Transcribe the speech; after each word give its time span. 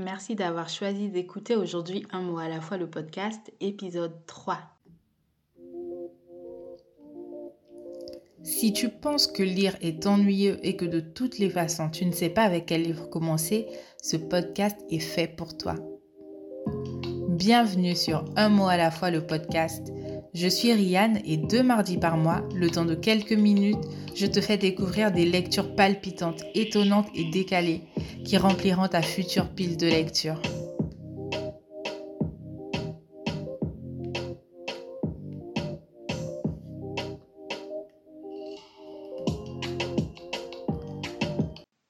Merci 0.00 0.34
d'avoir 0.34 0.70
choisi 0.70 1.10
d'écouter 1.10 1.56
aujourd'hui 1.56 2.06
un 2.10 2.22
mot 2.22 2.38
à 2.38 2.48
la 2.48 2.62
fois 2.62 2.78
le 2.78 2.88
podcast, 2.88 3.52
épisode 3.60 4.14
3. 4.26 4.58
Si 8.42 8.72
tu 8.72 8.88
penses 8.88 9.26
que 9.26 9.42
lire 9.42 9.76
est 9.82 10.06
ennuyeux 10.06 10.58
et 10.62 10.74
que 10.76 10.86
de 10.86 11.00
toutes 11.00 11.38
les 11.38 11.50
façons 11.50 11.90
tu 11.90 12.06
ne 12.06 12.12
sais 12.12 12.30
pas 12.30 12.44
avec 12.44 12.64
quel 12.64 12.82
livre 12.82 13.10
commencer, 13.10 13.66
ce 14.02 14.16
podcast 14.16 14.78
est 14.88 15.00
fait 15.00 15.28
pour 15.28 15.54
toi. 15.58 15.74
Bienvenue 17.28 17.94
sur 17.94 18.24
Un 18.36 18.48
mot 18.48 18.68
à 18.68 18.78
la 18.78 18.90
fois 18.90 19.10
le 19.10 19.26
podcast. 19.26 19.92
Je 20.32 20.48
suis 20.48 20.72
Rianne 20.72 21.20
et 21.26 21.36
deux 21.36 21.62
mardis 21.62 21.98
par 21.98 22.16
mois, 22.16 22.42
le 22.54 22.70
temps 22.70 22.86
de 22.86 22.94
quelques 22.94 23.32
minutes, 23.32 23.84
je 24.14 24.26
te 24.26 24.40
fais 24.40 24.56
découvrir 24.56 25.12
des 25.12 25.26
lectures 25.26 25.74
palpitantes, 25.74 26.42
étonnantes 26.54 27.08
et 27.14 27.30
décalées 27.30 27.82
qui 28.30 28.38
rempliront 28.38 28.86
ta 28.86 29.02
future 29.02 29.48
pile 29.48 29.76
de 29.76 29.88
lecture. 29.88 30.40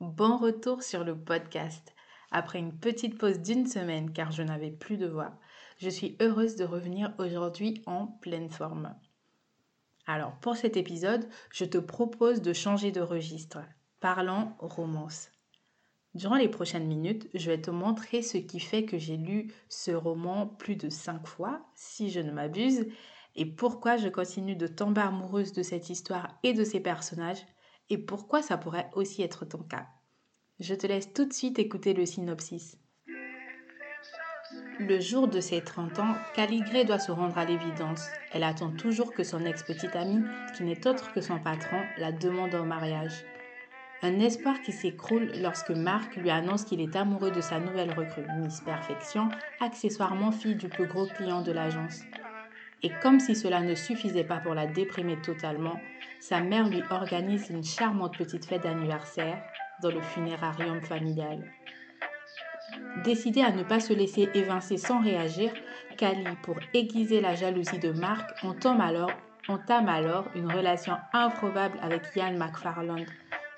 Bon 0.01 0.39
retour 0.39 0.83
sur 0.83 1.05
le 1.05 1.15
podcast. 1.15 1.95
Après 2.31 2.59
une 2.59 2.73
petite 2.73 3.19
pause 3.19 3.41
d'une 3.41 3.67
semaine 3.67 4.11
car 4.15 4.33
je 4.33 4.43
n'avais 4.43 4.71
plus 4.71 4.97
de 4.97 5.09
voix, 5.09 5.39
je 5.77 5.91
suis 5.91 6.17
heureuse 6.23 6.57
de 6.57 6.65
revenir 6.65 7.13
aujourd'hui 7.19 7.83
en 7.85 8.07
pleine 8.07 8.49
forme. 8.49 8.95
Alors 10.07 10.33
pour 10.41 10.57
cet 10.57 10.79
épisode, 10.79 11.29
je 11.53 11.67
te 11.67 11.77
propose 11.77 12.41
de 12.41 12.55
changer 12.55 12.93
de 12.93 13.03
registre. 13.03 13.59
Parlant 14.01 14.57
romance. 14.59 15.29
Durant 16.15 16.37
les 16.37 16.49
prochaines 16.49 16.89
minutes, 16.89 17.29
je 17.35 17.51
vais 17.51 17.61
te 17.61 17.71
montrer 17.71 18.23
ce 18.23 18.37
qui 18.37 18.59
fait 18.59 18.85
que 18.85 18.99
j'ai 18.99 19.17
lu 19.17 19.53
ce 19.69 19.93
roman 19.93 20.47
plus 20.47 20.75
de 20.75 20.89
cinq 20.89 21.27
fois, 21.27 21.63
si 21.75 22.11
je 22.11 22.19
ne 22.21 22.33
m'abuse, 22.33 22.87
et 23.37 23.47
pourquoi 23.47 23.97
je 23.97 24.09
continue 24.09 24.57
de 24.57 24.67
tomber 24.67 25.03
amoureuse 25.03 25.53
de 25.53 25.63
cette 25.63 25.89
histoire 25.89 26.39
et 26.43 26.53
de 26.53 26.65
ses 26.65 26.81
personnages, 26.81 27.47
et 27.91 27.99
pourquoi 27.99 28.43
ça 28.43 28.57
pourrait 28.57 28.91
aussi 28.95 29.23
être 29.23 29.45
ton 29.45 29.63
cas. 29.63 29.87
Je 30.59 30.75
te 30.75 30.87
laisse 30.87 31.13
tout 31.13 31.27
de 31.27 31.33
suite 31.33 31.61
écouter 31.61 31.95
le 31.95 32.05
synopsis. 32.07 32.77
Le 34.81 34.99
jour 34.99 35.29
de 35.29 35.41
ses 35.41 35.63
30 35.63 35.99
ans, 36.01 36.15
Caligré 36.35 36.85
doit 36.85 36.99
se 36.99 37.13
rendre 37.13 37.39
à 37.39 37.45
l'évidence. 37.45 38.07
Elle 38.33 38.43
attend 38.43 38.71
toujours 38.71 39.13
que 39.13 39.23
son 39.23 39.45
ex-petite 39.45 39.95
amie, 39.95 40.25
qui 40.57 40.65
n'est 40.65 40.87
autre 40.89 41.13
que 41.13 41.21
son 41.21 41.39
patron, 41.39 41.83
la 41.99 42.11
demande 42.11 42.55
en 42.55 42.65
mariage. 42.65 43.25
Un 44.03 44.19
espoir 44.19 44.63
qui 44.63 44.73
s'écroule 44.73 45.31
lorsque 45.43 45.71
Marc 45.71 46.17
lui 46.17 46.31
annonce 46.31 46.65
qu'il 46.65 46.81
est 46.81 46.97
amoureux 46.97 47.31
de 47.31 47.43
sa 47.43 47.61
nouvelle 47.61 47.93
recrue, 47.93 48.25
Miss 48.39 48.63
Perfection, 48.63 49.29
accessoirement 49.61 50.33
fille 50.33 50.55
du 50.55 50.69
plus 50.69 50.87
gros 50.87 51.07
client 51.07 51.43
de 51.43 51.53
l'agence. 51.53 52.01
Et 52.83 52.91
comme 53.03 53.21
si 53.21 53.37
cela 53.37 53.61
ne 53.61 53.75
suffisait 53.75 54.25
pas 54.25 54.39
pour 54.39 54.55
la 54.55 54.67
déprimer 54.67 55.21
totalement, 55.21 55.79
sa 56.19 56.41
mère 56.41 56.71
lui 56.71 56.83
organise 56.91 57.51
une 57.51 57.63
charmante 57.63 58.17
petite 58.17 58.47
fête 58.47 58.63
d'anniversaire 58.63 59.43
dans 59.83 59.91
le 59.91 60.01
funérarium 60.01 60.81
familial. 60.81 61.45
Décidée 63.05 63.43
à 63.43 63.51
ne 63.51 63.65
pas 63.65 63.81
se 63.81 63.93
laisser 63.93 64.31
évincer 64.33 64.79
sans 64.79 65.03
réagir, 65.03 65.53
Kali, 65.99 66.25
pour 66.43 66.57
aiguiser 66.73 67.21
la 67.21 67.35
jalousie 67.35 67.79
de 67.79 67.93
alors, 68.81 69.11
entame 69.47 69.89
alors 69.89 70.25
une 70.35 70.51
relation 70.51 70.97
improbable 71.13 71.79
avec 71.83 72.05
Ian 72.17 72.39
McFarland, 72.39 73.05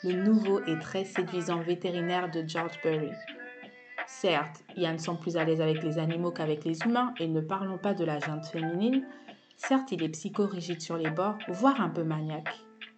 le 0.05 0.13
nouveau 0.13 0.61
et 0.67 0.79
très 0.79 1.05
séduisant 1.05 1.61
vétérinaire 1.61 2.31
de 2.31 2.45
George 2.47 2.81
Bury. 2.83 3.11
Certes, 4.07 4.65
Ian 4.77 4.99
semble 4.99 5.21
plus 5.21 5.37
à 5.37 5.45
l'aise 5.45 5.61
avec 5.61 5.83
les 5.83 5.99
animaux 5.99 6.33
qu'avec 6.33 6.65
les 6.65 6.79
humains, 6.85 7.15
et 7.21 7.29
ne 7.29 7.41
parlons 7.41 7.79
pas 7.79 7.95
de 7.95 8.05
la 8.05 8.19
junte 8.19 8.47
féminine. 8.47 9.05
Certes, 9.57 9.93
il 9.93 10.03
est 10.03 10.09
psychorigide 10.09 10.81
sur 10.81 10.97
les 10.97 11.11
bords, 11.11 11.39
voire 11.49 11.81
un 11.81 11.89
peu 11.89 12.03
maniaque. 12.03 12.57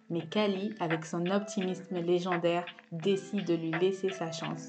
Mais 0.09 0.21
Kali, 0.21 0.73
avec 0.79 1.05
son 1.05 1.25
optimisme 1.27 1.99
légendaire, 1.99 2.65
décide 2.91 3.45
de 3.45 3.55
lui 3.55 3.71
laisser 3.71 4.09
sa 4.09 4.31
chance. 4.31 4.67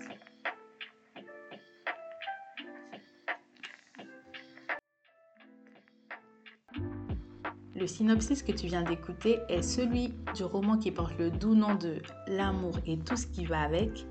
Le 7.87 7.93
synopsis 7.93 8.43
que 8.43 8.51
tu 8.51 8.67
viens 8.67 8.83
d'écouter 8.83 9.39
est 9.49 9.63
celui 9.63 10.13
du 10.35 10.43
roman 10.43 10.77
qui 10.77 10.91
porte 10.91 11.17
le 11.19 11.31
doux 11.31 11.55
nom 11.55 11.77
de 11.77 12.03
L'amour 12.27 12.77
et 12.85 12.99
tout 12.99 13.17
ce 13.17 13.29
qui 13.29 13.45
va 13.45 13.61
avec, 13.61 14.09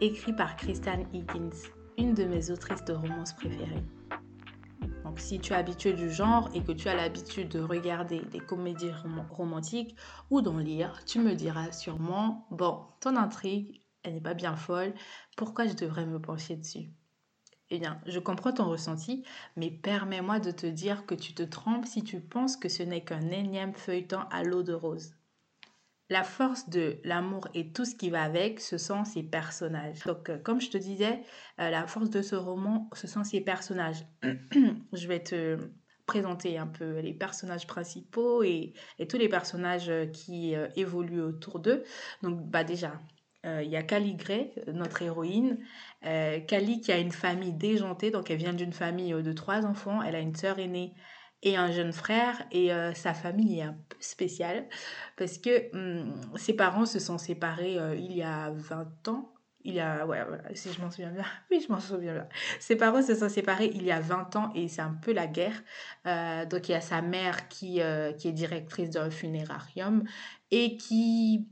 écrit 0.00 0.32
par 0.32 0.56
Kristen 0.56 1.06
Higgins, 1.14 1.70
une 1.96 2.14
de 2.14 2.24
mes 2.24 2.50
autrices 2.50 2.84
de 2.84 2.94
romances 2.94 3.32
préférées. 3.34 3.84
Donc 5.04 5.20
si 5.20 5.38
tu 5.38 5.52
es 5.52 5.56
habitué 5.56 5.92
du 5.92 6.10
genre 6.10 6.50
et 6.52 6.64
que 6.64 6.72
tu 6.72 6.88
as 6.88 6.96
l'habitude 6.96 7.50
de 7.50 7.60
regarder 7.60 8.22
des 8.32 8.40
comédies 8.40 8.90
romantiques 9.30 9.94
ou 10.30 10.40
d'en 10.40 10.58
lire, 10.58 11.04
tu 11.04 11.20
me 11.20 11.36
diras 11.36 11.70
sûrement, 11.70 12.48
bon, 12.50 12.80
ton 12.98 13.14
intrigue, 13.14 13.82
elle 14.02 14.14
n'est 14.14 14.20
pas 14.20 14.34
bien 14.34 14.56
folle, 14.56 14.94
pourquoi 15.36 15.68
je 15.68 15.74
devrais 15.74 16.06
me 16.06 16.20
pencher 16.20 16.56
dessus? 16.56 16.90
Eh 17.74 17.78
bien, 17.78 17.98
je 18.04 18.18
comprends 18.18 18.52
ton 18.52 18.68
ressenti, 18.68 19.24
mais 19.56 19.70
permets-moi 19.70 20.40
de 20.40 20.50
te 20.50 20.66
dire 20.66 21.06
que 21.06 21.14
tu 21.14 21.32
te 21.32 21.42
trompes 21.42 21.86
si 21.86 22.04
tu 22.04 22.20
penses 22.20 22.58
que 22.58 22.68
ce 22.68 22.82
n'est 22.82 23.00
qu'un 23.00 23.30
énième 23.30 23.72
feuilleton 23.72 24.20
à 24.30 24.42
l'eau 24.42 24.62
de 24.62 24.74
rose. 24.74 25.14
La 26.10 26.22
force 26.22 26.68
de 26.68 26.98
l'amour 27.02 27.48
et 27.54 27.72
tout 27.72 27.86
ce 27.86 27.94
qui 27.94 28.10
va 28.10 28.24
avec, 28.24 28.60
ce 28.60 28.76
sont 28.76 29.06
ses 29.06 29.22
personnages. 29.22 30.04
Donc, 30.04 30.28
euh, 30.28 30.36
comme 30.36 30.60
je 30.60 30.68
te 30.68 30.76
disais, 30.76 31.22
euh, 31.60 31.70
la 31.70 31.86
force 31.86 32.10
de 32.10 32.20
ce 32.20 32.36
roman, 32.36 32.90
ce 32.92 33.06
sont 33.06 33.24
ses 33.24 33.40
personnages. 33.40 34.04
je 34.92 35.08
vais 35.08 35.22
te 35.22 35.56
présenter 36.04 36.58
un 36.58 36.66
peu 36.66 36.98
les 36.98 37.14
personnages 37.14 37.66
principaux 37.66 38.42
et, 38.42 38.74
tous 39.08 39.16
les 39.16 39.30
personnages 39.30 39.88
euh, 39.88 40.04
qui 40.04 40.54
évoluent 40.76 41.22
autour 41.22 41.58
d'eux. 41.58 41.84
Donc, 42.22 42.38
bah 42.50 42.64
déjà, 42.64 43.00
il 43.44 43.68
y 43.68 43.76
a 43.76 43.82
Caligré, 43.82 44.54
notre 44.72 45.02
héroïne. 45.02 45.58
Cali 46.02 46.80
qui 46.80 46.92
a 46.92 46.98
une 46.98 47.12
famille 47.12 47.52
déjantée, 47.52 48.10
donc 48.10 48.30
elle 48.30 48.38
vient 48.38 48.52
d'une 48.52 48.72
famille 48.72 49.12
de 49.12 49.32
trois 49.32 49.66
enfants. 49.66 50.02
Elle 50.02 50.14
a 50.14 50.20
une 50.20 50.34
sœur 50.34 50.58
aînée 50.58 50.94
et 51.42 51.56
un 51.56 51.70
jeune 51.72 51.92
frère 51.92 52.44
et 52.52 52.72
euh, 52.72 52.94
sa 52.94 53.14
famille 53.14 53.58
est 53.58 53.62
un 53.62 53.76
peu 53.88 53.96
spéciale 54.00 54.68
parce 55.16 55.38
que 55.38 55.74
hum, 55.74 56.14
ses 56.36 56.54
parents 56.54 56.86
se 56.86 56.98
sont 56.98 57.18
séparés 57.18 57.78
euh, 57.78 57.96
il 57.96 58.12
y 58.12 58.22
a 58.22 58.50
20 58.50 59.08
ans. 59.08 59.28
Il 59.64 59.74
y 59.74 59.80
a, 59.80 60.04
ouais, 60.06 60.20
si 60.54 60.72
je 60.72 60.80
m'en 60.80 60.90
souviens 60.90 61.12
bien. 61.12 61.24
Oui, 61.50 61.64
je 61.64 61.72
m'en 61.72 61.78
souviens 61.78 62.14
bien. 62.14 62.28
Ses 62.58 62.74
parents 62.74 63.02
se 63.02 63.14
sont 63.14 63.28
séparés 63.28 63.70
il 63.74 63.84
y 63.84 63.92
a 63.92 64.00
20 64.00 64.34
ans 64.36 64.52
et 64.54 64.66
c'est 64.66 64.82
un 64.82 64.94
peu 64.94 65.12
la 65.12 65.26
guerre. 65.26 65.62
Euh, 66.06 66.46
donc 66.46 66.68
il 66.68 66.72
y 66.72 66.74
a 66.74 66.80
sa 66.80 67.00
mère 67.00 67.48
qui, 67.48 67.80
qui 68.18 68.28
est 68.28 68.32
directrice 68.32 68.90
d'un 68.90 69.10
funérarium 69.10 70.02
et 70.50 70.76
qui 70.76 71.48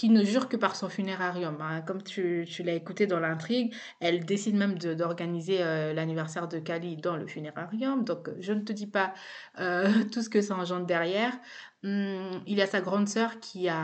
qui 0.00 0.08
ne 0.08 0.24
jure 0.24 0.48
que 0.48 0.56
par 0.56 0.76
son 0.76 0.88
funérarium. 0.88 1.58
Hein. 1.60 1.82
Comme 1.82 2.02
tu, 2.02 2.46
l'as 2.60 2.72
écouté 2.72 3.06
dans 3.06 3.20
l'intrigue, 3.20 3.74
elle 4.00 4.24
décide 4.24 4.54
même 4.54 4.78
d'organiser 4.78 5.58
euh, 5.60 5.92
l'anniversaire 5.92 6.48
de 6.48 6.58
Kali 6.58 6.96
dans 6.96 7.16
le 7.16 7.26
funérarium. 7.26 8.02
Donc, 8.02 8.30
je 8.40 8.54
ne 8.54 8.60
te 8.60 8.72
dis 8.72 8.86
pas 8.86 9.12
euh, 9.58 9.92
tout 10.10 10.22
ce 10.22 10.30
que 10.30 10.40
ça 10.40 10.54
engendre 10.54 10.86
derrière. 10.86 11.34
Hum, 11.84 12.40
il 12.46 12.56
y 12.56 12.62
a 12.62 12.66
sa 12.66 12.80
grande 12.80 13.08
sœur 13.08 13.40
qui, 13.40 13.66
est 13.66 13.74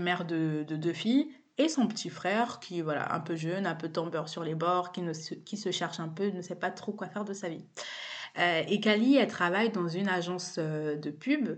mère 0.00 0.24
de, 0.24 0.64
de 0.66 0.74
deux 0.74 0.92
filles 0.92 1.30
et 1.58 1.68
son 1.68 1.86
petit 1.86 2.10
frère 2.10 2.58
qui 2.58 2.80
voilà 2.80 3.14
un 3.14 3.20
peu 3.20 3.36
jeune, 3.36 3.64
un 3.64 3.76
peu 3.76 3.92
tombeur 3.92 4.28
sur 4.28 4.42
les 4.42 4.56
bords, 4.56 4.90
qui, 4.90 5.02
se, 5.14 5.34
qui 5.34 5.72
cherche 5.72 6.00
un 6.00 6.08
peu, 6.08 6.30
ne 6.30 6.42
sait 6.42 6.56
pas 6.56 6.72
trop 6.72 6.90
quoi 6.90 7.06
faire 7.06 7.24
de 7.24 7.32
sa 7.32 7.48
vie. 7.48 7.64
Euh, 8.40 8.64
et 8.66 8.80
Kali, 8.80 9.14
elle 9.18 9.28
travaille 9.28 9.70
dans 9.70 9.86
une 9.86 10.08
agence 10.08 10.58
de 10.58 11.10
pub 11.10 11.48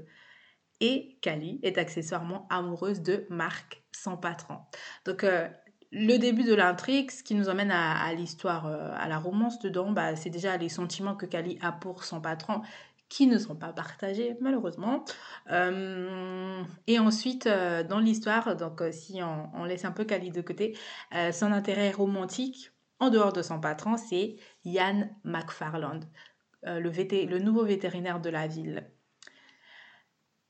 et 0.80 1.18
Kali 1.22 1.60
est 1.62 1.78
accessoirement 1.78 2.46
amoureuse 2.50 3.02
de 3.02 3.26
Marc, 3.30 3.82
son 3.92 4.16
patron. 4.16 4.58
Donc, 5.04 5.24
euh, 5.24 5.48
le 5.92 6.18
début 6.18 6.44
de 6.44 6.54
l'intrigue, 6.54 7.10
ce 7.10 7.22
qui 7.22 7.34
nous 7.34 7.48
emmène 7.48 7.70
à, 7.70 8.12
l'histoire, 8.12 8.66
euh, 8.66 8.90
à 8.96 9.08
la 9.08 9.18
romance 9.18 9.58
dedans, 9.60 9.92
bah, 9.92 10.16
c'est 10.16 10.30
déjà 10.30 10.56
les 10.56 10.68
sentiments 10.68 11.14
que 11.14 11.26
Kali 11.26 11.58
a 11.62 11.72
pour 11.72 12.04
son 12.04 12.20
patron 12.20 12.62
qui 13.08 13.28
ne 13.28 13.38
sont 13.38 13.54
pas 13.54 13.72
partagés 13.72 14.36
malheureusement. 14.40 15.04
Euh, 15.52 16.62
et 16.88 16.98
ensuite, 16.98 17.46
dans 17.46 18.00
l'histoire, 18.00 18.56
donc 18.56 18.82
si 18.90 19.20
on, 19.22 19.64
laisse 19.64 19.84
un 19.84 19.92
peu 19.92 20.04
Kali 20.04 20.32
de 20.32 20.40
côté, 20.40 20.76
son 21.32 21.52
intérêt 21.52 21.92
romantique 21.92 22.72
en 22.98 23.10
dehors 23.10 23.32
de 23.32 23.42
son 23.42 23.60
patron, 23.60 23.96
c'est 23.96 24.36
Ian 24.64 25.08
McFarland, 25.22 26.00
le 26.64 27.38
nouveau 27.38 27.64
vétérinaire 27.64 28.20
de 28.20 28.28
la 28.28 28.48
ville. 28.48 28.90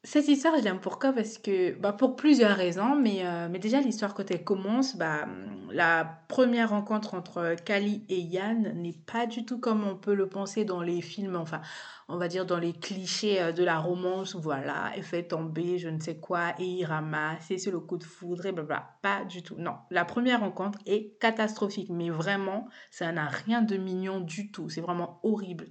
Cette 0.06 0.28
histoire, 0.28 0.56
je 0.56 0.62
l'aime 0.62 0.78
pourquoi? 0.78 1.12
Parce 1.12 1.36
que, 1.36 1.72
bah, 1.80 1.92
pour 1.92 2.14
plusieurs 2.14 2.56
raisons, 2.56 2.94
mais, 2.94 3.26
euh, 3.26 3.48
mais 3.50 3.58
déjà 3.58 3.80
l'histoire 3.80 4.14
quand 4.14 4.30
elle 4.30 4.44
commence, 4.44 4.96
bah, 4.96 5.26
la 5.72 6.20
première 6.28 6.70
rencontre 6.70 7.14
entre 7.14 7.56
Kali 7.64 8.04
et 8.08 8.20
Yann 8.20 8.72
n'est 8.76 8.92
pas 8.92 9.26
du 9.26 9.44
tout 9.44 9.58
comme 9.58 9.84
on 9.84 9.96
peut 9.96 10.14
le 10.14 10.28
penser 10.28 10.64
dans 10.64 10.80
les 10.80 11.00
films, 11.02 11.34
enfin, 11.34 11.60
on 12.08 12.18
va 12.18 12.28
dire 12.28 12.46
dans 12.46 12.60
les 12.60 12.72
clichés 12.72 13.42
euh, 13.42 13.50
de 13.50 13.64
la 13.64 13.80
romance, 13.80 14.36
voilà, 14.36 14.92
elle 14.94 15.02
fait 15.02 15.24
tomber 15.24 15.78
je 15.78 15.88
ne 15.88 15.98
sais 15.98 16.18
quoi 16.18 16.54
et 16.60 16.64
il 16.64 16.84
ramasse, 16.84 17.50
et 17.50 17.58
c'est 17.58 17.72
le 17.72 17.80
coup 17.80 17.98
de 17.98 18.04
foudre 18.04 18.46
et 18.46 18.52
blablabla. 18.52 18.98
Pas 19.02 19.24
du 19.24 19.42
tout, 19.42 19.56
non. 19.58 19.74
La 19.90 20.04
première 20.04 20.38
rencontre 20.38 20.78
est 20.86 21.18
catastrophique, 21.18 21.90
mais 21.90 22.10
vraiment, 22.10 22.68
ça 22.92 23.10
n'a 23.10 23.26
rien 23.26 23.60
de 23.60 23.76
mignon 23.76 24.20
du 24.20 24.52
tout, 24.52 24.68
c'est 24.68 24.80
vraiment 24.80 25.18
horrible. 25.24 25.66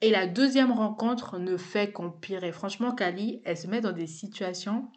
Et 0.00 0.10
la 0.10 0.26
deuxième 0.26 0.72
rencontre 0.72 1.38
ne 1.38 1.56
fait 1.56 1.92
qu'empirer. 1.92 2.52
Franchement, 2.52 2.94
Kali, 2.94 3.40
elle 3.44 3.56
se 3.56 3.66
met 3.66 3.80
dans 3.80 3.92
des 3.92 4.06
situations 4.06 4.90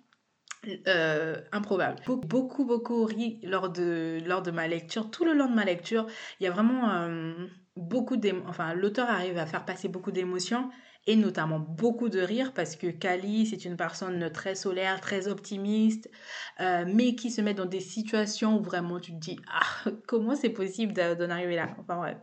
euh, 0.88 1.38
improbables. 1.51 2.01
Beaucoup, 2.05 2.65
beaucoup 2.65 3.05
ri 3.05 3.39
lors 3.44 3.69
de, 3.69 4.19
lors 4.25 4.41
de 4.41 4.51
ma 4.51 4.67
lecture. 4.67 5.09
Tout 5.09 5.23
le 5.23 5.33
long 5.33 5.49
de 5.49 5.55
ma 5.55 5.65
lecture, 5.65 6.07
il 6.39 6.44
y 6.44 6.47
a 6.47 6.51
vraiment 6.51 6.89
euh, 6.89 7.33
beaucoup 7.77 8.17
d'émotions. 8.17 8.49
Enfin, 8.49 8.73
l'auteur 8.73 9.09
arrive 9.09 9.38
à 9.38 9.45
faire 9.45 9.65
passer 9.65 9.88
beaucoup 9.88 10.11
d'émotions 10.11 10.69
et 11.07 11.15
notamment 11.15 11.59
beaucoup 11.59 12.09
de 12.09 12.19
rire 12.19 12.51
parce 12.54 12.75
que 12.75 12.88
Kali, 12.88 13.45
c'est 13.48 13.63
une 13.63 13.77
personne 13.77 14.30
très 14.31 14.56
solaire, 14.56 15.00
très 15.00 15.30
optimiste, 15.30 16.12
euh, 16.59 16.83
mais 16.86 17.15
qui 17.15 17.31
se 17.31 17.39
met 17.42 17.54
dans 17.54 17.65
des 17.65 17.80
situations 17.80 18.59
où 18.59 18.62
vraiment 18.62 19.00
tu 19.00 19.13
te 19.13 19.18
dis 19.18 19.39
ah, 19.50 19.89
comment 20.07 20.36
c'est 20.36 20.50
possible 20.50 20.94
d'en 20.94 21.30
arriver 21.30 21.56
là? 21.56 21.69
Enfin 21.80 21.95
bref. 21.95 22.18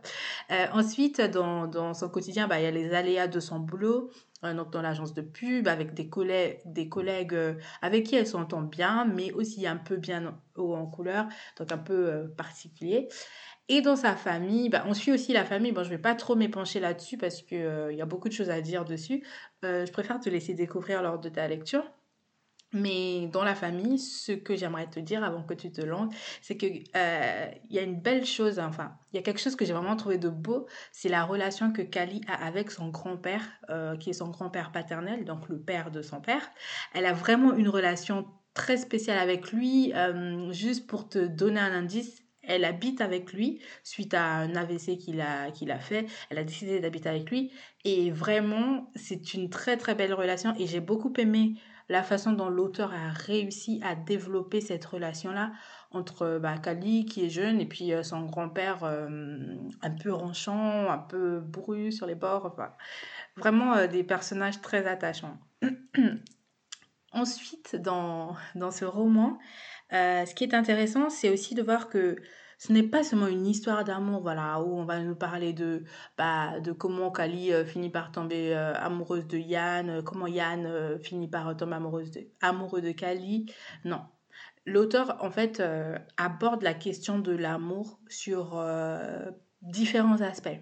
Euh, 0.51 0.67
ensuite, 0.71 1.19
dans, 1.19 1.65
dans, 1.67 1.95
son 1.95 2.09
quotidien, 2.09 2.47
bah, 2.47 2.59
il 2.59 2.63
y 2.63 2.67
a 2.67 2.71
les 2.71 2.93
aléas 2.93 3.27
de 3.27 3.39
son 3.39 3.59
boulot. 3.59 4.11
Euh, 4.43 4.53
donc 4.53 4.71
dans 4.71 4.83
l'agence 4.83 5.15
de 5.15 5.21
pub, 5.21 5.67
avec 5.67 5.95
des 5.95 6.07
collègues, 6.07 6.59
des 6.65 6.87
collègues 6.87 7.35
avec 7.81 8.05
qui 8.05 8.15
elle 8.15 8.27
s'entend 8.27 8.61
bien, 8.61 9.05
mais 9.05 9.31
aussi 9.31 9.65
un 9.65 9.77
peu 9.77 9.95
bien 9.95 10.37
haut 10.55 10.75
en 10.75 10.85
couleur, 10.85 11.25
donc 11.57 11.71
un 11.71 11.77
peu 11.77 12.31
particulier. 12.37 13.07
Et 13.67 13.81
dans 13.81 13.95
sa 13.95 14.15
famille, 14.15 14.69
bah, 14.69 14.83
on 14.87 14.93
suit 14.93 15.11
aussi 15.11 15.33
la 15.33 15.43
famille. 15.43 15.71
Bon, 15.71 15.83
je 15.83 15.89
vais 15.89 15.97
pas 15.97 16.13
trop 16.13 16.35
m'épancher 16.35 16.79
là-dessus 16.79 17.17
parce 17.17 17.41
qu'il 17.41 17.57
euh, 17.57 17.91
y 17.93 18.01
a 18.01 18.05
beaucoup 18.05 18.29
de 18.29 18.33
choses 18.33 18.51
à 18.51 18.61
dire 18.61 18.85
dessus. 18.85 19.23
Euh, 19.63 19.85
je 19.85 19.91
préfère 19.91 20.19
te 20.19 20.29
laisser 20.29 20.53
découvrir 20.53 21.01
lors 21.01 21.19
de 21.19 21.29
ta 21.29 21.47
lecture. 21.47 21.83
Mais 22.73 23.27
dans 23.27 23.43
la 23.43 23.55
famille, 23.55 23.97
ce 23.97 24.33
que 24.33 24.55
j'aimerais 24.55 24.87
te 24.87 24.99
dire 24.99 25.23
avant 25.23 25.43
que 25.43 25.53
tu 25.53 25.71
te 25.71 25.81
lances, 25.81 26.13
c'est 26.41 26.57
qu'il 26.57 26.83
euh, 26.95 27.47
y 27.69 27.79
a 27.79 27.81
une 27.81 27.99
belle 27.99 28.25
chose, 28.25 28.59
enfin, 28.59 28.97
il 29.13 29.15
y 29.15 29.19
a 29.19 29.21
quelque 29.21 29.39
chose 29.39 29.55
que 29.55 29.63
j'ai 29.63 29.71
vraiment 29.71 29.95
trouvé 29.95 30.17
de 30.17 30.29
beau, 30.29 30.67
c'est 30.91 31.07
la 31.07 31.23
relation 31.23 31.71
que 31.71 31.81
Kali 31.81 32.21
a 32.27 32.45
avec 32.45 32.71
son 32.71 32.89
grand-père, 32.89 33.43
qui 33.99 34.09
est 34.09 34.13
son 34.13 34.27
grand-père 34.27 34.73
paternel, 34.73 35.23
donc 35.23 35.47
le 35.47 35.57
père 35.57 35.89
de 35.89 36.01
son 36.01 36.19
père. 36.19 36.51
Elle 36.93 37.05
a 37.05 37.13
vraiment 37.13 37.53
une 37.53 37.69
relation 37.69 38.27
très 38.53 38.75
spéciale 38.75 39.19
avec 39.19 39.53
lui. 39.53 39.93
juste 40.49 40.85
pour 40.85 41.07
te 41.07 41.19
donner 41.19 41.61
un 41.61 41.71
indice, 41.71 42.24
elle 42.47 42.65
habite 42.65 43.01
avec 43.01 43.33
lui 43.33 43.59
suite 43.83 44.13
à 44.13 44.23
un 44.23 44.55
AVC 44.55 44.97
qu'il 44.97 45.21
a, 45.21 45.45
a 45.45 45.79
fait. 45.79 46.05
Elle 46.29 46.37
a 46.37 46.43
décidé 46.43 46.79
d'habiter 46.79 47.09
avec 47.09 47.29
lui. 47.29 47.51
Et 47.83 48.11
vraiment, 48.11 48.89
c'est 48.95 49.33
une 49.33 49.49
très 49.49 49.77
très 49.77 49.95
belle 49.95 50.13
relation. 50.13 50.55
Et 50.57 50.67
j'ai 50.67 50.79
beaucoup 50.79 51.13
aimé 51.17 51.55
la 51.89 52.03
façon 52.03 52.31
dont 52.31 52.49
l'auteur 52.49 52.93
a 52.93 53.11
réussi 53.11 53.79
à 53.83 53.95
développer 53.95 54.61
cette 54.61 54.85
relation-là 54.85 55.51
entre 55.91 56.39
bah, 56.39 56.57
Kali, 56.57 57.05
qui 57.05 57.25
est 57.25 57.29
jeune, 57.29 57.61
et 57.61 57.65
puis 57.65 57.93
euh, 57.93 58.03
son 58.03 58.21
grand-père 58.25 58.83
euh, 58.83 59.07
un 59.81 59.91
peu 59.91 60.11
ronchant, 60.11 60.89
un 60.89 60.97
peu 60.97 61.39
bourru 61.39 61.91
sur 61.91 62.05
les 62.05 62.15
bords. 62.15 62.45
Enfin, 62.45 62.71
vraiment 63.37 63.75
euh, 63.75 63.87
des 63.87 64.03
personnages 64.03 64.61
très 64.61 64.87
attachants. 64.87 65.37
Ensuite, 67.13 67.77
dans, 67.77 68.35
dans 68.55 68.71
ce 68.71 68.83
roman, 68.83 69.37
euh, 69.93 70.25
ce 70.25 70.33
qui 70.33 70.43
est 70.43 70.53
intéressant, 70.53 71.09
c'est 71.09 71.29
aussi 71.29 71.55
de 71.55 71.61
voir 71.61 71.89
que 71.89 72.17
ce 72.57 72.71
n'est 72.71 72.83
pas 72.83 73.03
seulement 73.03 73.27
une 73.27 73.45
histoire 73.45 73.83
d'amour, 73.83 74.21
voilà, 74.21 74.61
où 74.61 74.77
on 74.77 74.85
va 74.85 74.99
nous 74.99 75.15
parler 75.15 75.53
de, 75.53 75.83
bah, 76.17 76.59
de 76.59 76.71
comment 76.71 77.11
Kali 77.11 77.51
euh, 77.51 77.65
finit 77.65 77.89
par 77.89 78.11
tomber 78.11 78.55
euh, 78.55 78.73
amoureuse 78.75 79.27
de 79.27 79.37
Yann, 79.37 80.01
comment 80.03 80.27
Yann 80.27 80.99
finit 81.01 81.27
par 81.27 81.55
tomber 81.57 81.75
amoureux 82.41 82.81
de 82.81 82.91
Kali. 82.91 83.51
Non. 83.83 84.01
L'auteur, 84.65 85.17
en 85.21 85.29
fait, 85.29 85.61
aborde 86.17 86.63
la 86.63 86.73
question 86.73 87.19
de 87.19 87.31
l'amour 87.31 87.99
sur 88.09 88.59
différents 89.61 90.21
aspects. 90.21 90.59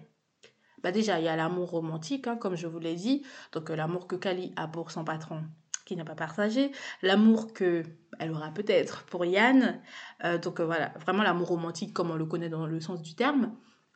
Bah 0.82 0.92
déjà, 0.92 1.18
il 1.18 1.24
y 1.24 1.28
a 1.28 1.36
l'amour 1.36 1.70
romantique, 1.70 2.26
hein, 2.26 2.36
comme 2.36 2.54
je 2.54 2.66
vous 2.66 2.78
l'ai 2.78 2.96
dit, 2.96 3.24
donc 3.52 3.70
l'amour 3.70 4.06
que 4.06 4.16
Kali 4.16 4.52
a 4.56 4.68
pour 4.68 4.90
son 4.90 5.04
patron 5.04 5.42
qui 5.84 5.96
n'a 5.96 6.04
pas 6.04 6.14
partagé, 6.14 6.72
l'amour 7.02 7.52
que 7.52 7.82
elle 8.18 8.30
aura 8.30 8.50
peut-être 8.50 9.04
pour 9.04 9.24
Yann, 9.24 9.80
euh, 10.24 10.38
donc 10.38 10.60
euh, 10.60 10.64
voilà, 10.64 10.92
vraiment 11.00 11.22
l'amour 11.22 11.48
romantique 11.48 11.92
comme 11.92 12.10
on 12.10 12.16
le 12.16 12.26
connaît 12.26 12.48
dans 12.48 12.66
le 12.66 12.80
sens 12.80 13.02
du 13.02 13.14
terme. 13.14 13.54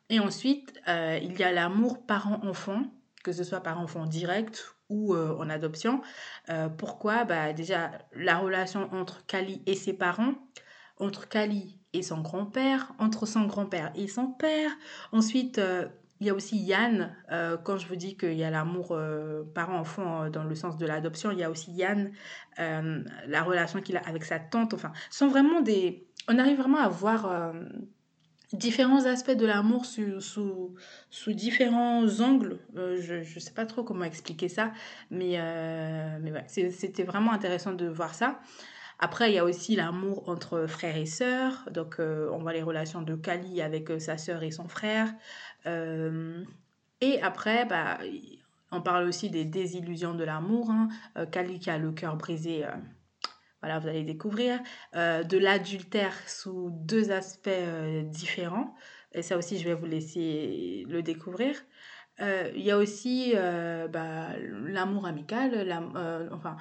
Et 0.09 0.19
ensuite, 0.19 0.73
euh, 0.87 1.19
il 1.21 1.37
y 1.37 1.43
a 1.43 1.51
l'amour 1.51 2.05
parent-enfant, 2.05 2.83
que 3.23 3.31
ce 3.31 3.43
soit 3.43 3.61
par 3.61 3.79
enfant 3.79 4.05
direct 4.05 4.75
ou 4.89 5.15
en 5.15 5.51
adoption. 5.51 6.01
pourquoi? 6.79 7.23
Bah, 7.23 7.53
Déjà, 7.53 7.91
la 8.15 8.39
relation 8.39 8.91
entre 8.91 9.23
Kali 9.27 9.61
et 9.67 9.75
ses 9.75 9.93
parents, 9.93 10.33
entre 10.97 11.29
Kali 11.29 11.79
et 11.93 12.01
son 12.01 12.21
grand-père, 12.21 12.91
entre 12.97 13.27
son 13.27 13.45
grand-père 13.45 13.91
et 13.93 14.07
son 14.07 14.31
père. 14.31 14.71
Ensuite, 15.11 15.61
il 16.19 16.27
y 16.27 16.29
a 16.29 16.33
aussi 16.33 16.57
Yann, 16.57 17.15
euh, 17.31 17.57
quand 17.57 17.77
je 17.77 17.87
vous 17.87 17.95
dis 17.95 18.17
qu'il 18.17 18.33
y 18.33 18.43
a 18.43 18.49
l'amour 18.49 18.89
euh, 18.91 19.43
parent-enfant 19.55 20.23
euh, 20.23 20.29
dans 20.29 20.43
le 20.43 20.53
sens 20.53 20.77
de 20.77 20.85
l'adoption, 20.85 21.31
il 21.31 21.39
y 21.39 21.43
a 21.43 21.49
aussi 21.49 21.71
Yann, 21.71 22.11
la 22.57 23.43
relation 23.43 23.81
qu'il 23.81 23.95
a 23.95 24.01
avec 24.01 24.25
sa 24.25 24.39
tante, 24.39 24.73
enfin, 24.73 24.91
sont 25.09 25.27
vraiment 25.27 25.61
des... 25.61 26.07
On 26.27 26.37
arrive 26.37 26.57
vraiment 26.57 26.79
à 26.79 26.89
voir 26.89 27.53
différents 28.51 29.05
aspects 29.05 29.31
de 29.31 29.45
l'amour 29.45 29.85
sous, 29.85 30.19
sous, 30.19 30.75
sous, 31.09 31.31
différents 31.31 32.19
angles. 32.19 32.59
je 32.75 33.19
ne 33.33 33.39
sais 33.39 33.53
pas 33.53 33.65
trop 33.65 33.83
comment 33.83 34.03
expliquer 34.03 34.49
ça, 34.49 34.73
mais, 35.09 35.39
mais 36.21 36.31
ouais, 36.33 36.45
c'était 36.47 37.03
vraiment 37.03 37.31
intéressant 37.31 37.71
de 37.71 37.87
voir 37.87 38.13
ça. 38.13 38.41
Après, 38.99 39.31
il 39.31 39.35
y 39.35 39.39
a 39.39 39.45
aussi 39.45 39.75
l'amour 39.75 40.27
entre 40.27 40.65
frères 40.67 40.97
et 40.97 41.05
sœurs. 41.05 41.69
Donc, 41.71 41.99
on 41.99 42.37
voit 42.39 42.51
les 42.53 42.63
relations 42.63 43.01
de 43.01 43.15
Kali 43.15 43.61
avec 43.61 43.89
sa 43.99 44.17
sœur 44.17 44.43
et 44.43 44.51
son 44.51 44.67
frère. 44.67 45.07
Euh, 45.65 46.43
et 47.01 47.21
après, 47.21 47.65
bah, 47.65 47.99
on 48.71 48.81
parle 48.81 49.07
aussi 49.07 49.29
des 49.29 49.45
désillusions 49.45 50.13
de 50.13 50.23
l'amour. 50.23 50.69
Hein. 50.69 50.89
Euh, 51.17 51.25
Kali 51.25 51.59
qui 51.59 51.69
a 51.69 51.77
le 51.77 51.91
cœur 51.91 52.15
brisé, 52.17 52.65
euh, 52.65 52.71
voilà, 53.61 53.79
vous 53.79 53.87
allez 53.87 54.03
découvrir. 54.03 54.59
de 54.93 55.37
l'adultère 55.37 56.13
sous 56.27 56.69
deux 56.71 57.11
aspects 57.11 57.49
différents. 58.03 58.73
Et 59.13 59.21
ça 59.21 59.37
aussi, 59.37 59.57
je 59.57 59.65
vais 59.65 59.73
vous 59.73 59.85
laisser 59.85 60.85
le 60.87 61.01
découvrir. 61.01 61.55
Il 62.21 62.61
y 62.61 62.71
a 62.71 62.77
aussi 62.77 63.33
bah, 63.33 64.29
l'amour 64.39 65.05
amical, 65.05 65.51
enfin, 66.31 66.55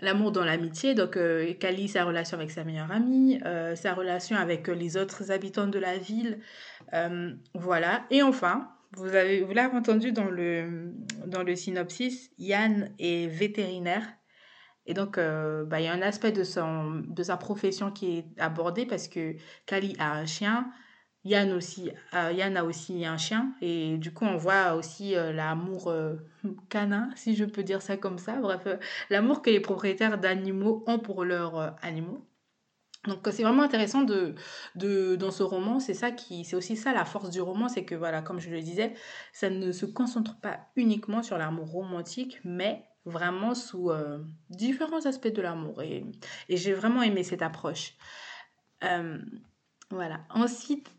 l'amour 0.00 0.32
dans 0.32 0.44
l'amitié. 0.44 0.94
Donc, 0.94 1.18
Kali, 1.58 1.88
sa 1.88 2.04
relation 2.04 2.36
avec 2.36 2.50
sa 2.50 2.64
meilleure 2.64 2.92
amie, 2.92 3.40
sa 3.74 3.94
relation 3.94 4.36
avec 4.36 4.68
les 4.68 4.96
autres 4.96 5.30
habitants 5.30 5.66
de 5.66 5.78
la 5.78 5.98
ville. 5.98 6.40
Euh, 6.92 7.32
voilà. 7.54 8.04
Et 8.10 8.22
enfin, 8.22 8.70
vous 8.92 9.14
avez 9.14 9.42
vous 9.42 9.52
l'avez 9.52 9.76
entendu 9.76 10.12
dans 10.12 10.30
le, 10.30 10.92
dans 11.26 11.42
le 11.42 11.56
synopsis, 11.56 12.30
Yann 12.38 12.92
est 12.98 13.26
vétérinaire. 13.26 14.06
Et 14.86 14.94
donc, 14.94 15.18
euh, 15.18 15.64
bah, 15.64 15.80
il 15.80 15.84
y 15.84 15.88
a 15.88 15.92
un 15.92 16.02
aspect 16.02 16.30
de, 16.30 16.44
son, 16.44 17.02
de 17.08 17.22
sa 17.24 17.36
profession 17.36 17.90
qui 17.90 18.18
est 18.18 18.40
abordé 18.40 18.86
parce 18.86 19.08
que 19.08 19.34
Kali 19.66 19.96
a 19.98 20.12
un 20.12 20.26
chien, 20.26 20.70
Yann, 21.28 21.52
aussi, 21.52 21.90
euh, 22.14 22.32
Yann 22.32 22.56
a 22.56 22.64
aussi 22.64 23.04
un 23.04 23.16
chien. 23.16 23.52
Et 23.60 23.98
du 23.98 24.12
coup, 24.12 24.24
on 24.24 24.36
voit 24.36 24.74
aussi 24.74 25.14
l'amour 25.14 25.92
canin, 26.68 27.10
si 27.16 27.34
je 27.34 27.44
peux 27.44 27.62
dire 27.62 27.82
ça 27.82 27.96
comme 27.96 28.18
ça. 28.18 28.40
Bref, 28.40 28.66
l'amour 29.10 29.42
que 29.42 29.50
les 29.50 29.60
propriétaires 29.60 30.18
d'animaux 30.18 30.84
ont 30.86 30.98
pour 30.98 31.24
leurs 31.24 31.76
animaux. 31.82 32.24
Donc 33.06 33.20
c'est 33.30 33.42
vraiment 33.42 33.62
intéressant 33.62 34.02
de, 34.02 34.34
de 34.74 35.16
dans 35.16 35.30
ce 35.30 35.42
roman, 35.42 35.78
c'est 35.78 35.94
ça 35.94 36.10
qui 36.10 36.44
c'est 36.44 36.56
aussi 36.56 36.76
ça 36.76 36.92
la 36.92 37.04
force 37.04 37.30
du 37.30 37.40
roman, 37.40 37.68
c'est 37.68 37.84
que 37.84 37.94
voilà, 37.94 38.22
comme 38.22 38.40
je 38.40 38.50
le 38.50 38.60
disais, 38.60 38.94
ça 39.32 39.48
ne 39.48 39.72
se 39.72 39.86
concentre 39.86 40.40
pas 40.40 40.58
uniquement 40.76 41.22
sur 41.22 41.38
l'amour 41.38 41.70
romantique, 41.70 42.40
mais 42.44 42.84
vraiment 43.04 43.54
sous 43.54 43.90
euh, 43.90 44.18
différents 44.50 45.06
aspects 45.06 45.32
de 45.32 45.40
l'amour 45.40 45.80
et, 45.82 46.04
j'ai 46.48 46.72
vraiment 46.72 47.02
aimé 47.02 47.22
cette 47.22 47.42
approche. 47.42 47.94
Euh, 48.84 49.18
voilà. 49.90 50.20
Ensuite, 50.30 50.90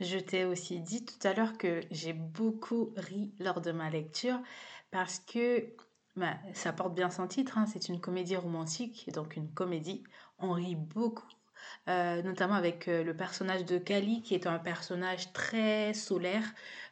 je 0.00 0.18
t'ai 0.18 0.44
aussi 0.44 0.80
dit 0.80 1.04
tout 1.04 1.26
à 1.26 1.34
l'heure 1.34 1.58
que 1.58 1.80
j'ai 1.90 2.12
beaucoup 2.12 2.92
ri 2.96 3.32
lors 3.38 3.60
de 3.60 3.72
ma 3.72 3.90
lecture 3.90 4.40
parce 4.90 5.20
que 5.20 5.66
bah, 6.16 6.36
ça 6.54 6.72
porte 6.72 6.94
bien 6.94 7.10
son 7.10 7.26
titre, 7.26 7.58
hein, 7.58 7.66
c'est 7.66 7.88
une 7.88 8.00
comédie 8.00 8.36
romantique, 8.36 9.10
donc 9.14 9.36
une 9.36 9.52
comédie. 9.52 10.02
On 10.38 10.52
rit 10.52 10.74
beaucoup 10.74 11.28
euh, 11.88 12.22
notamment 12.22 12.54
avec 12.54 12.88
euh, 12.88 13.02
le 13.02 13.16
personnage 13.16 13.64
de 13.64 13.78
Kali, 13.78 14.22
qui 14.22 14.34
est 14.34 14.46
un 14.46 14.58
personnage 14.58 15.32
très 15.32 15.94
solaire, 15.94 16.44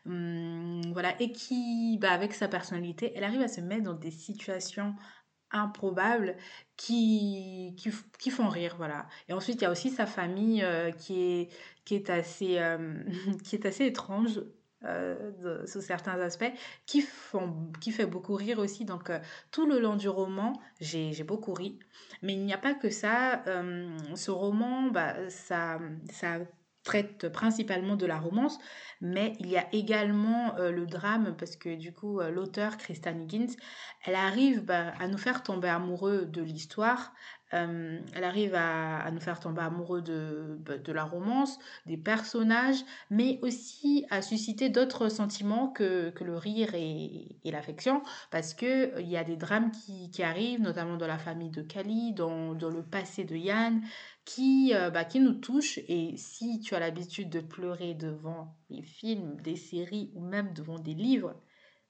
hum, 0.07 0.81
voilà, 0.93 1.21
et 1.21 1.33
qui, 1.33 1.99
bah, 2.01 2.11
avec 2.11 2.35
sa 2.35 2.49
personnalité, 2.49 3.13
elle 3.15 3.25
arrive 3.25 3.43
à 3.43 3.49
se 3.49 3.61
mettre 3.61 3.85
dans 3.85 3.95
des 3.95 4.11
situations 4.11 4.95
improbables 5.51 6.37
qui, 6.77 7.75
qui, 8.19 8.31
font 8.31 8.49
rire, 8.49 8.75
voilà. 8.77 9.07
Et 9.29 9.33
ensuite, 9.33 9.61
il 9.61 9.65
y 9.65 9.67
a 9.67 9.71
aussi 9.71 9.91
sa 9.91 10.07
famille 10.07 10.65
qui, 10.99 11.21
est, 11.21 11.49
qui, 11.85 11.95
est 11.95 12.11
assez, 12.11 12.61
qui 13.45 13.57
est 13.57 13.67
assez 13.67 13.87
étrange 13.87 14.41
euh, 14.85 15.67
sous 15.67 15.81
certains 15.81 16.21
aspects, 16.21 16.53
qui, 16.87 17.01
font, 17.01 17.73
qui 17.81 17.91
fait 17.91 18.07
beaucoup 18.07 18.35
rire 18.35 18.61
aussi. 18.61 18.85
Donc, 18.85 19.11
euh, 19.11 19.19
tout 19.51 19.67
le 19.67 19.81
long 19.81 19.97
du 19.97 20.09
roman, 20.09 20.53
j'ai 20.81 21.25
beaucoup 21.25 21.53
ri. 21.53 21.81
Mais 22.23 22.35
il 22.35 22.45
n'y 22.45 22.53
a 22.53 22.59
pas 22.59 22.75
que 22.75 22.89
ça. 22.89 23.43
Euh, 23.49 23.89
ce 24.15 24.31
roman, 24.31 24.87
bah, 24.87 25.29
ça, 25.31 25.81
ça 26.13 26.39
traite 26.89 27.29
principalement 27.29 27.97
de 27.97 28.07
la 28.07 28.19
romance, 28.19 28.59
mais 29.03 29.35
il 29.41 29.49
y 29.49 29.59
a 29.59 29.67
également 29.73 30.57
le 30.57 30.87
drame, 30.87 31.37
parce 31.39 31.55
que 31.55 31.77
du 31.77 31.93
coup, 31.93 32.21
l'auteur, 32.21 32.79
Kristen 32.79 33.23
Higgins, 33.23 33.55
elle 34.05 34.15
arrive 34.15 34.65
bah, 34.65 34.95
à 34.99 35.07
nous 35.07 35.19
faire 35.19 35.43
tomber 35.43 35.69
amoureux 35.69 36.25
de 36.25 36.41
l'histoire, 36.41 37.13
euh, 37.55 38.01
elle 38.15 38.25
arrive 38.25 38.55
à, 38.55 39.11
nous 39.11 39.21
faire 39.21 39.41
tomber 39.41 39.63
amoureux 39.63 40.03
de, 40.03 40.59
bah, 40.61 40.77
de, 40.77 40.93
la 40.93 41.05
romance, 41.05 41.59
des 41.87 41.97
personnages, 41.97 42.85
mais 43.11 43.39
aussi 43.43 44.05
à 44.11 44.21
susciter 44.21 44.69
d'autres 44.69 45.09
sentiments 45.09 45.69
que, 45.69 46.11
que, 46.11 46.25
le 46.25 46.37
rire 46.37 46.75
et, 46.75 47.39
l'affection, 47.45 48.03
parce 48.31 48.53
qu'il 48.53 48.69
euh, 48.69 49.01
y 49.01 49.17
a 49.17 49.25
des 49.25 49.37
drames 49.37 49.71
qui, 49.71 50.11
qui, 50.11 50.23
arrivent, 50.23 50.61
notamment 50.61 50.97
dans 50.97 51.07
la 51.07 51.19
famille 51.19 51.51
de 51.51 51.63
Kali, 51.63 52.13
dans, 52.13 52.53
le 52.53 52.83
passé 52.83 53.25
de 53.25 53.37
Yann, 53.37 53.83
qui, 54.27 54.73
euh, 54.75 54.91
bah, 54.91 55.05
qui 55.05 55.21
nous 55.21 55.35
touchent. 55.35 55.79
Et 55.89 56.17
si 56.17 56.61
tu 56.61 56.75
as 56.75 56.81
l'habitude 56.81 57.31
de 57.31 57.41
pleurer 57.41 57.95
devant 57.95 58.55
les 58.69 58.83
films, 58.83 59.41
des 59.41 59.57
séries 59.57 60.11
ou 60.15 60.21
même 60.21 60.53
devant 60.53 60.79
des 60.79 60.95
livres, 60.95 61.35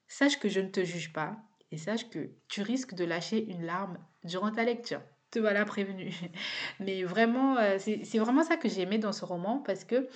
sache 0.07 0.39
que 0.39 0.47
je 0.47 0.61
ne 0.61 0.69
te 0.69 0.85
juge 0.85 1.11
pas 1.11 1.37
et 1.71 1.77
sache 1.77 2.09
que 2.09 2.31
tu 2.47 2.61
risques 2.61 2.95
de 2.95 3.03
lâcher 3.03 3.45
une 3.45 3.65
larme 3.65 3.97
durant 4.23 4.51
ta 4.51 4.63
lecture 4.63 5.01
te 5.31 5.39
voilà 5.39 5.65
prévenu. 5.65 6.13
Mais 6.79 7.03
vraiment, 7.03 7.57
euh, 7.57 7.77
c'est 7.79 8.19
vraiment 8.19 8.43
ça 8.43 8.57
que 8.57 8.69
j'ai 8.69 8.81
aimé 8.81 8.97
dans 8.97 9.11
ce 9.11 9.25
roman 9.25 9.59
parce 9.59 9.83
que 9.83 10.07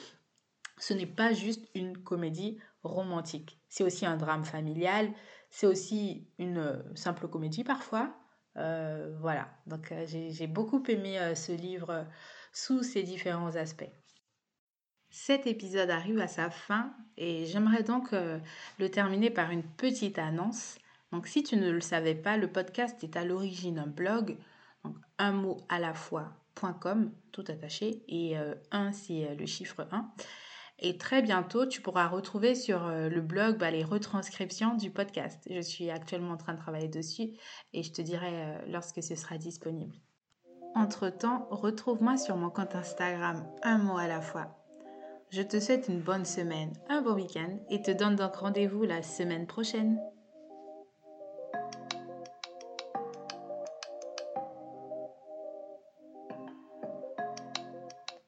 ce 0.78 0.94
n'est 0.94 1.06
pas 1.06 1.34
juste 1.34 1.68
une 1.76 1.98
comédie 1.98 2.58
romantique. 2.84 3.60
C'est 3.70 3.84
aussi 3.84 4.06
un 4.06 4.18
drame 4.18 4.46
familial, 4.46 5.12
c'est 5.50 5.68
aussi 5.68 6.28
une 6.40 6.58
euh, 6.58 6.96
simple 6.96 7.28
comédie 7.28 7.64
parfois. 7.64 8.14
Euh, 8.58 9.16
voilà, 9.20 9.50
donc 9.66 9.92
j'ai 10.06 10.46
beaucoup 10.46 10.84
aimé 10.88 11.18
ce 11.34 11.52
livre 11.52 12.06
sous 12.52 12.84
ses 12.84 13.02
différents 13.02 13.56
aspects. 13.56 13.90
Cet 15.10 15.48
épisode 15.48 15.90
arrive 15.90 16.20
à 16.20 16.28
sa 16.28 16.52
fin 16.52 16.94
et 17.18 17.48
j'aimerais 17.48 17.82
donc 17.82 18.12
le 18.12 18.90
terminer 18.90 19.32
par 19.32 19.50
une 19.50 19.64
petite 19.64 20.20
annonce. 20.20 20.78
Donc 21.12 21.26
si 21.26 21.42
tu 21.42 21.56
ne 21.56 21.72
le 21.72 21.82
savais 21.82 22.14
pas, 22.14 22.38
le 22.38 22.48
podcast 22.48 23.04
est 23.04 23.16
à 23.18 23.26
l'origine 23.26 23.80
un 23.80 23.88
blog 23.88 24.38
un 25.18 25.32
mot 25.32 25.58
à 25.70 25.80
la 25.80 25.94
fois.com, 25.94 27.12
tout 27.32 27.44
attaché, 27.48 28.04
et 28.08 28.38
euh, 28.38 28.56
un 28.72 28.92
c'est 28.92 29.28
euh, 29.28 29.36
le 29.36 29.46
chiffre 29.46 29.88
1. 29.92 30.12
Et 30.80 30.98
très 30.98 31.22
bientôt, 31.22 31.66
tu 31.66 31.82
pourras 31.82 32.08
retrouver 32.08 32.56
sur 32.56 32.86
euh, 32.86 33.08
le 33.08 33.22
blog 33.22 33.58
bah, 33.58 33.72
les 33.72 33.84
retranscriptions 33.84 34.76
du 34.76 34.92
podcast. 34.92 35.48
Je 35.50 35.62
suis 35.62 35.90
actuellement 35.90 36.34
en 36.34 36.38
train 36.38 36.54
de 36.54 36.60
travailler 36.60 36.90
dessus 36.90 37.32
et 37.74 37.84
je 37.84 37.92
te 37.92 38.02
dirai 38.02 38.58
lorsque 38.68 39.02
ce 39.02 39.16
sera 39.16 39.38
disponible. 39.38 39.96
Entre-temps, 40.76 41.48
retrouve-moi 41.52 42.18
sur 42.18 42.36
mon 42.36 42.50
compte 42.50 42.76
Instagram 42.76 43.48
un 43.62 43.78
mot 43.78 43.98
à 43.98 44.08
la 44.08 44.22
fois. 44.22 44.64
Je 45.30 45.42
te 45.42 45.60
souhaite 45.60 45.88
une 45.88 46.02
bonne 46.02 46.26
semaine, 46.26 46.74
un 46.90 47.02
bon 47.02 47.14
week-end 47.14 47.60
et 47.70 47.82
te 47.82 47.92
donne 47.92 48.16
donc 48.16 48.36
rendez-vous 48.36 48.84
la 48.84 49.02
semaine 49.04 49.48
prochaine. 49.48 50.00